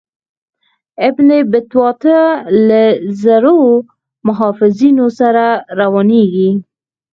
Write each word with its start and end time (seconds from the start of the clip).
ابن 1.07 1.27
بطوطه 1.51 2.19
له 2.67 2.83
زرو 3.21 3.59
محافظینو 4.27 5.05
سره 5.19 5.43
روانیږي. 5.79 6.49